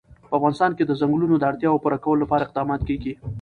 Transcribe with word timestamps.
په 0.29 0.33
افغانستان 0.37 0.71
کې 0.77 0.83
د 0.85 0.91
چنګلونه 0.99 1.35
د 1.37 1.43
اړتیاوو 1.51 1.81
پوره 1.83 1.97
کولو 2.03 2.21
لپاره 2.23 2.43
اقدامات 2.45 2.81
کېږي. 2.89 3.13